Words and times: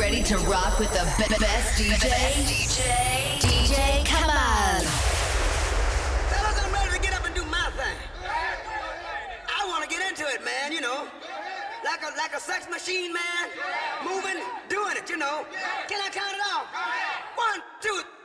ready 0.00 0.22
to 0.22 0.38
rock 0.48 0.78
with 0.78 0.90
the 0.94 1.04
be- 1.18 1.38
best 1.38 1.78
DJ? 1.78 2.08
DJ? 2.48 3.38
DJ, 3.38 4.06
come 4.06 4.30
on. 4.30 4.80
Fellas, 6.32 6.56
I'm 6.64 6.72
ready 6.72 6.96
to 6.96 7.02
get 7.02 7.12
up 7.12 7.26
and 7.26 7.34
do 7.34 7.44
my 7.44 7.70
thing. 7.76 7.98
I 8.24 9.66
want 9.68 9.84
to 9.84 9.90
get 9.94 10.00
into 10.08 10.24
it, 10.32 10.42
man, 10.42 10.72
you 10.72 10.80
know. 10.80 11.06
Like 11.84 12.00
a, 12.00 12.16
like 12.16 12.32
a 12.34 12.40
sex 12.40 12.66
machine, 12.70 13.12
man. 13.12 13.50
Moving, 14.02 14.42
doing 14.70 14.96
it, 14.96 15.10
you 15.10 15.18
know. 15.18 15.44
Can 15.86 16.00
I 16.00 16.08
count 16.08 16.32
it 16.32 16.40
off? 16.50 16.66
One, 17.36 17.60
two, 17.82 18.00
three. 18.00 18.19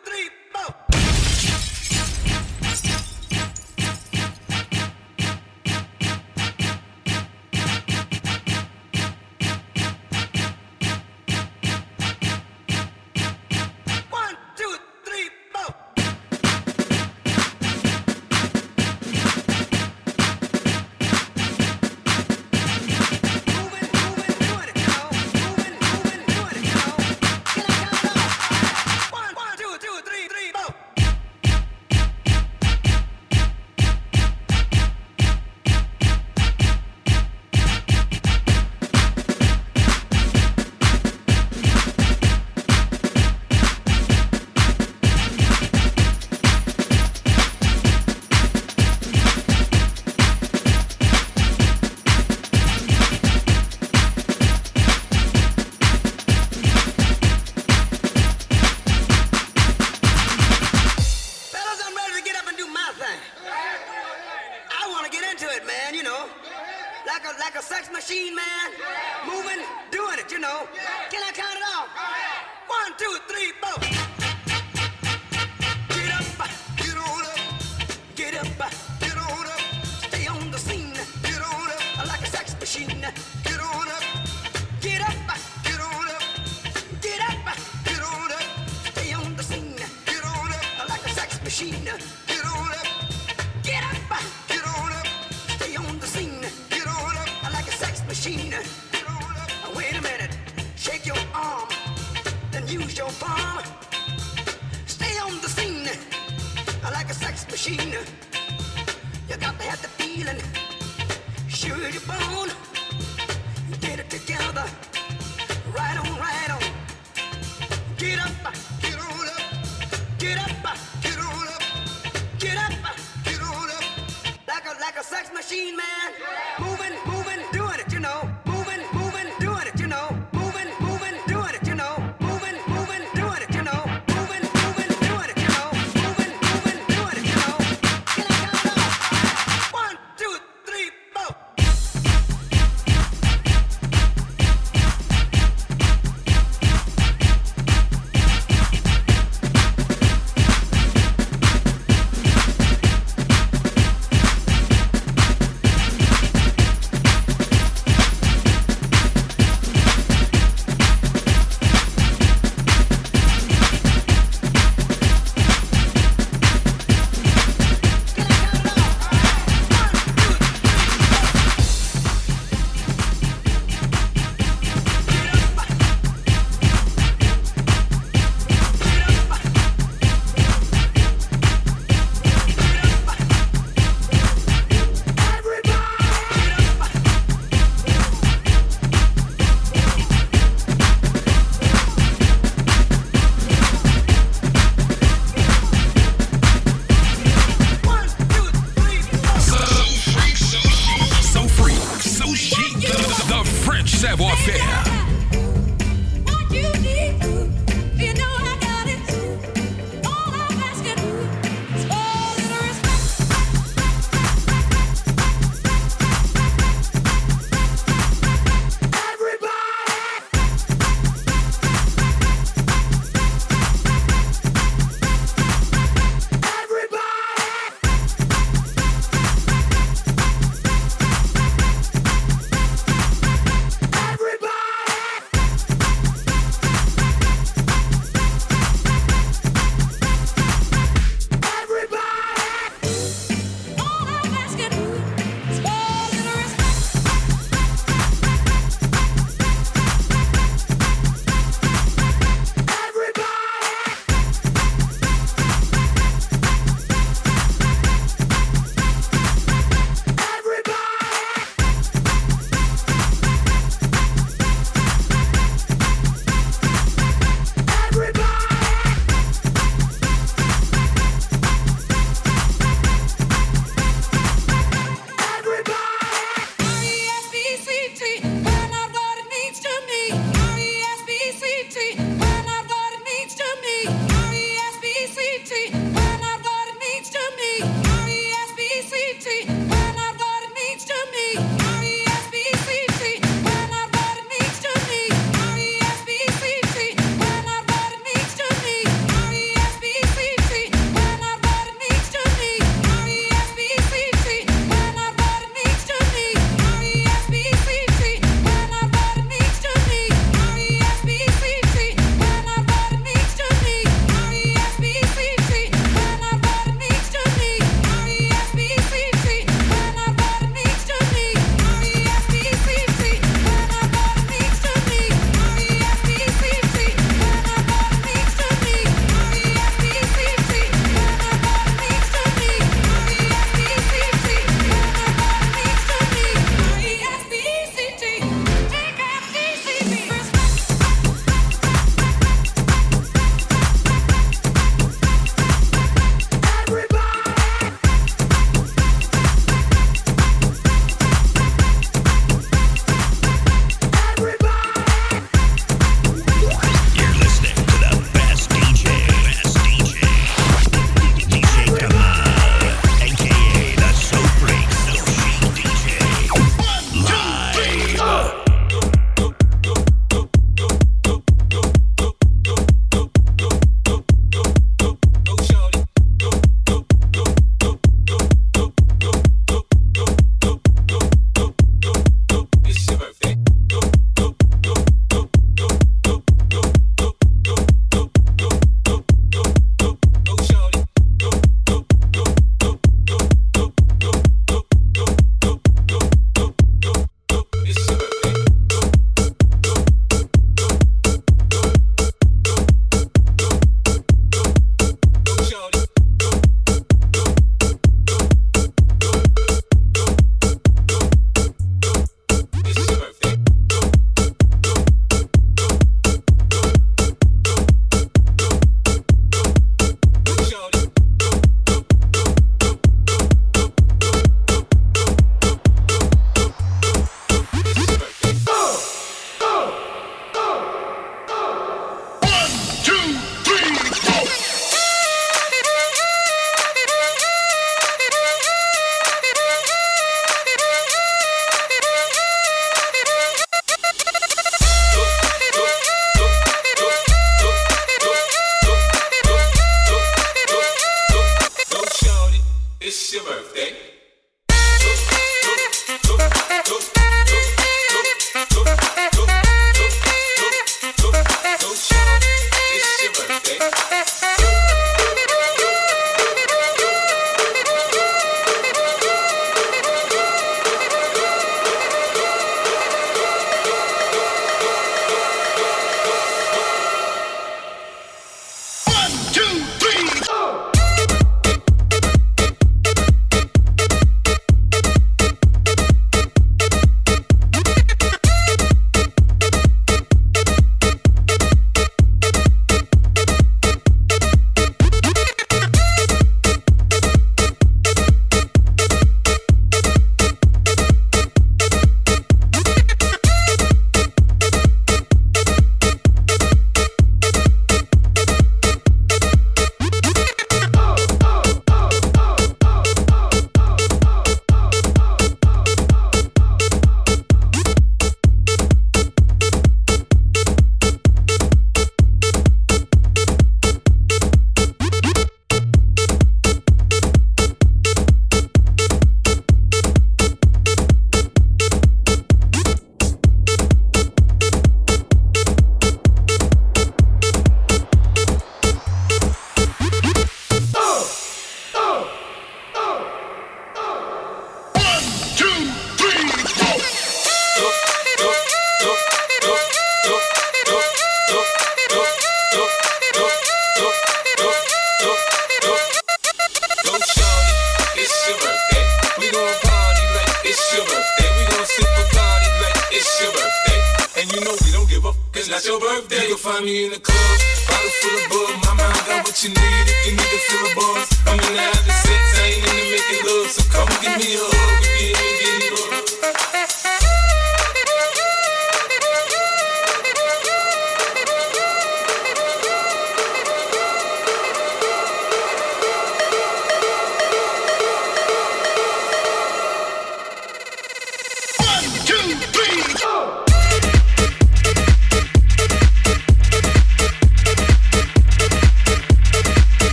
machine. 91.45 92.24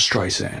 Streisand. 0.00 0.60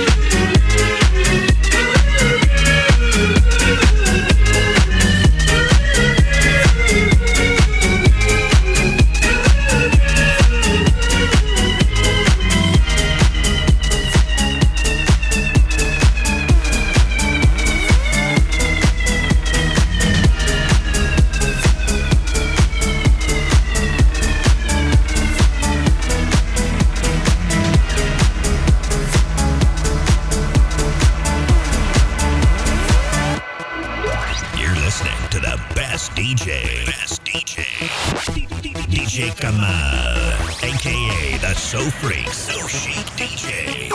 So 41.71 41.79
Freak, 41.79 42.27
So 42.27 42.67
Chic 42.67 43.05
DJ. 43.15 43.89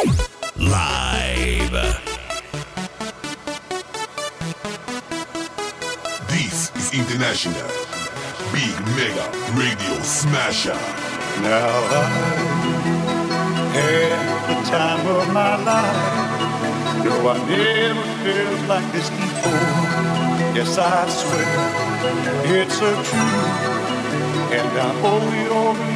Live. 0.56 1.76
This 6.26 6.72
is 6.74 6.94
International 6.94 7.68
Big 8.50 8.72
Mega 8.96 9.28
Radio 9.52 10.00
Smasher. 10.00 10.72
Now 11.42 11.68
I 11.92 12.08
had 13.76 14.24
the 14.48 14.70
time 14.70 15.06
of 15.06 15.34
my 15.34 15.56
life. 15.62 17.04
No, 17.04 17.28
I 17.28 17.36
never 17.44 18.02
felt 18.24 18.68
like 18.70 18.90
this 18.92 19.10
before. 19.10 19.52
Yes, 20.56 20.78
I 20.78 21.06
swear 21.10 22.56
it's 22.56 22.76
a 22.76 22.94
truth, 23.04 23.52
and 24.56 24.78
I 24.80 25.00
owe 25.04 25.44
it 25.44 25.52
all 25.52 25.95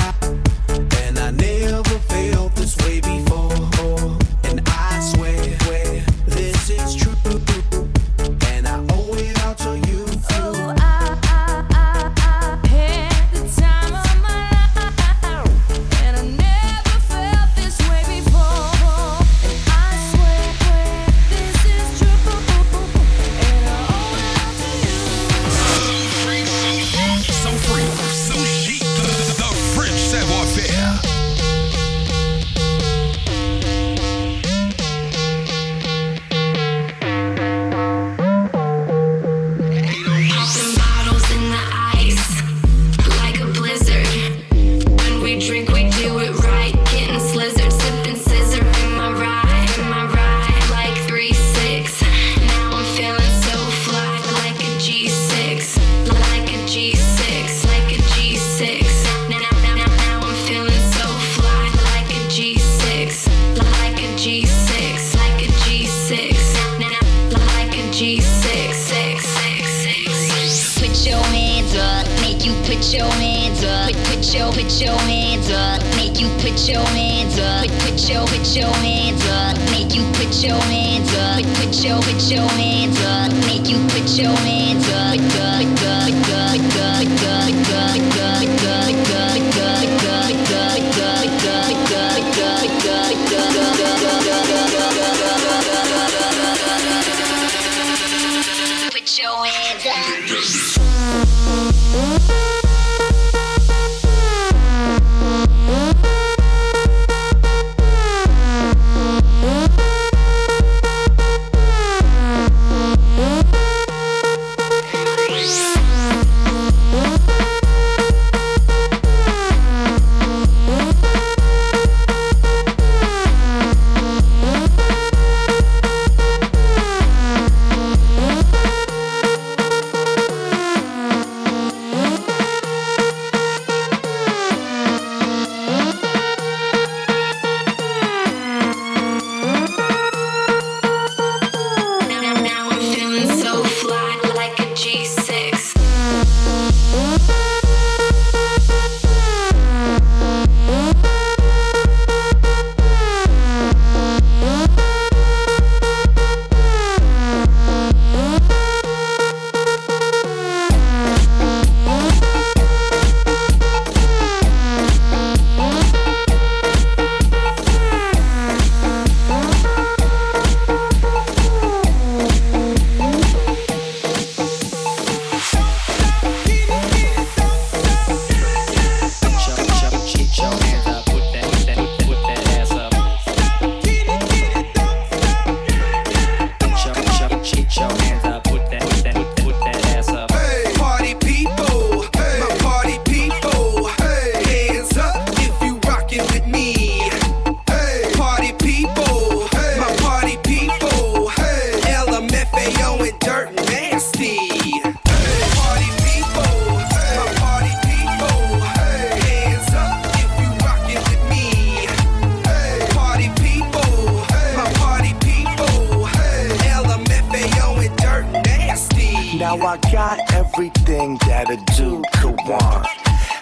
Everything 220.53 221.17
that 221.27 221.49
a 221.49 221.57
dude 221.75 222.05
could 222.19 222.35
want. 222.47 222.85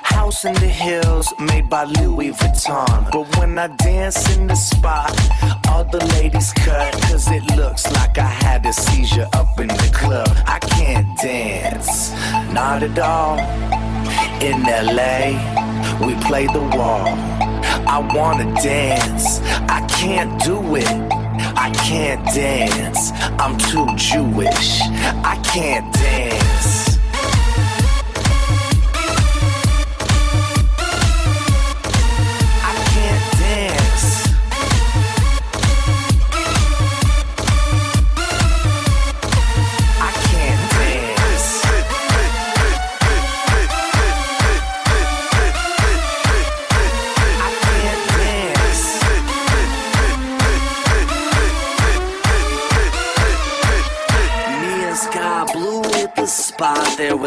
House 0.04 0.45
in 0.45 0.54
the 0.56 0.67
hills 0.67 1.34
made 1.39 1.69
by 1.69 1.86
Louis 1.86 2.32
Vuitton. 2.32 3.10
But 3.12 3.26
when 3.38 3.58
I 3.58 3.67
dance 3.67 4.38
in 4.38 4.48
the 4.48 4.56
spot, 4.56 5.12
all 5.69 5.84
the 5.86 6.04
ladies 6.17 6.52
cut. 6.54 6.93
Cause 7.04 7.28
it 7.32 7.43
looks 7.56 7.91
like 7.93 8.17
I 8.17 8.28
had 8.45 8.65
a 8.65 8.74
seizure 8.74 9.28
up 9.34 9.60
in 9.60 9.67
the 9.67 9.91
club. 9.93 10.30
I 10.45 10.60
can't 10.60 11.08
dance, 11.17 12.12
not 12.54 12.84
at 12.84 13.00
all. 13.00 13.39
In 14.41 14.62
LA, 14.63 15.34
we 16.06 16.13
play 16.28 16.45
the 16.48 16.65
wall. 16.78 17.08
I 17.88 18.00
wanna 18.13 18.54
dance, 18.62 19.39
I 19.67 19.86
can't 19.88 20.41
do 20.43 20.76
it. 20.76 20.88
I 21.56 21.72
can't 21.88 22.24
dance, 22.36 23.12
I'm 23.39 23.58
too 23.58 23.88
Jewish. 23.95 24.82
I 25.24 25.39
can't 25.43 25.91
dance. 25.93 26.79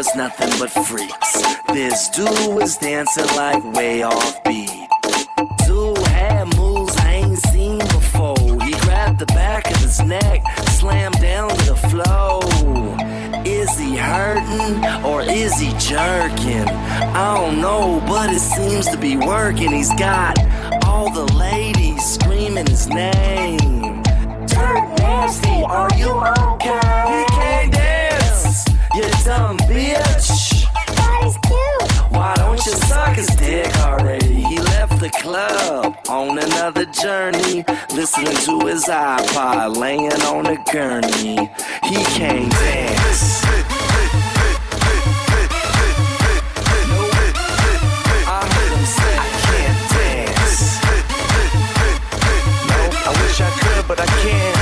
Was 0.03 0.15
nothing 0.15 0.49
but 0.59 0.69
freaks. 0.85 1.31
This 1.67 2.09
dude 2.09 2.55
was 2.55 2.75
dancing 2.77 3.25
like 3.37 3.63
way 3.73 4.03
off 4.03 4.43
beat. 4.43 4.69
Dude 5.65 5.97
had 6.07 6.45
moves 6.57 6.97
I 6.97 7.23
ain't 7.23 7.37
seen 7.37 7.77
before. 7.79 8.35
He 8.65 8.73
grabbed 8.81 9.19
the 9.19 9.25
back 9.27 9.69
of 9.71 9.77
his 9.77 10.01
neck, 10.01 10.41
slammed 10.71 11.21
down 11.21 11.49
to 11.49 11.65
the 11.71 11.75
floor. 11.89 12.41
Is 13.45 13.69
he 13.79 13.95
hurting 13.95 14.83
or 15.05 15.21
is 15.21 15.57
he 15.57 15.69
jerking? 15.77 16.67
I 16.67 17.37
don't 17.37 17.61
know, 17.61 18.03
but 18.05 18.29
it 18.29 18.39
seems 18.39 18.87
to 18.87 18.97
be 18.97 19.15
working. 19.15 19.71
He's 19.71 19.93
got 19.95 20.37
all 20.85 21.13
the 21.13 21.31
ladies 21.33 22.03
screaming 22.03 22.67
his 22.67 22.87
name. 22.89 24.03
Dirt 24.47 24.85
nasty, 24.99 25.63
are 25.63 25.89
you 25.95 26.11
okay? 26.51 27.25
He 27.63 27.82
you 28.95 29.01
dumb 29.25 29.57
bitch. 29.69 30.65
Body's 30.95 31.37
cute. 31.37 31.91
Why 32.11 32.33
don't 32.35 32.63
you 32.63 32.73
suck 32.73 33.15
his 33.15 33.27
dick 33.27 33.75
already? 33.77 34.35
He 34.35 34.59
left 34.59 34.99
the 34.99 35.09
club 35.09 35.97
on 36.09 36.37
another 36.37 36.85
journey, 36.85 37.65
listening 37.95 38.37
to 38.45 38.67
his 38.67 38.85
iPod, 38.85 39.77
laying 39.77 40.13
on 40.23 40.45
a 40.45 40.63
gurney. 40.71 41.49
He 41.83 42.03
can't 42.15 42.51
dance. 42.51 43.43
but 53.85 53.99
I 53.99 54.05
can't. 54.05 54.52